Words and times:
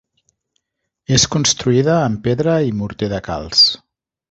És 1.17 1.25
construïda 1.35 1.99
en 2.07 2.17
pedra 2.29 2.57
i 2.71 2.75
morter 2.81 3.13
de 3.15 3.23
calç. 3.31 3.65